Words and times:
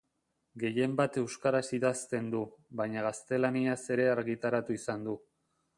Gehienbat 0.61 1.19
euskaraz 1.21 1.61
idazten 1.79 2.33
du, 2.37 2.41
baina 2.81 3.07
gaztelaniaz 3.09 3.79
ere 3.99 4.13
argitaratu 4.19 4.81
izan 4.81 5.09
du. 5.11 5.21